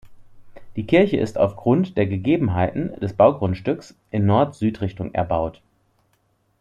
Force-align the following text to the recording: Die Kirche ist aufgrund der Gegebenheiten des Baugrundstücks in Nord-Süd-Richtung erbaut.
Die 0.77 0.87
Kirche 0.87 1.17
ist 1.17 1.37
aufgrund 1.37 1.95
der 1.95 2.07
Gegebenheiten 2.07 2.99
des 3.01 3.13
Baugrundstücks 3.13 3.93
in 4.09 4.25
Nord-Süd-Richtung 4.25 5.13
erbaut. 5.13 5.61